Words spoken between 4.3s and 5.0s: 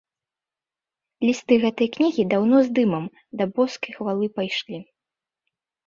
пайшлі.